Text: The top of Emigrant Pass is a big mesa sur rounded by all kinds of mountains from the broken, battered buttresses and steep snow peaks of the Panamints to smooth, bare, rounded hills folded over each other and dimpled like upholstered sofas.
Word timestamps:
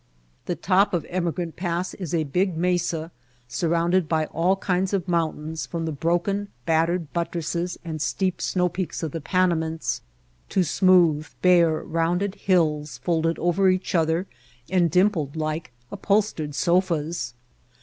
The 0.47 0.55
top 0.55 0.95
of 0.95 1.05
Emigrant 1.09 1.55
Pass 1.57 1.93
is 1.93 2.11
a 2.11 2.23
big 2.23 2.57
mesa 2.57 3.11
sur 3.47 3.67
rounded 3.69 4.07
by 4.09 4.25
all 4.25 4.55
kinds 4.55 4.93
of 4.93 5.07
mountains 5.07 5.67
from 5.67 5.85
the 5.85 5.91
broken, 5.91 6.47
battered 6.65 7.13
buttresses 7.13 7.77
and 7.85 8.01
steep 8.01 8.41
snow 8.41 8.67
peaks 8.67 9.03
of 9.03 9.11
the 9.11 9.21
Panamints 9.21 10.01
to 10.49 10.63
smooth, 10.63 11.27
bare, 11.43 11.83
rounded 11.83 12.33
hills 12.33 12.97
folded 12.97 13.37
over 13.37 13.69
each 13.69 13.93
other 13.93 14.25
and 14.71 14.89
dimpled 14.89 15.35
like 15.35 15.71
upholstered 15.91 16.55
sofas. 16.55 17.35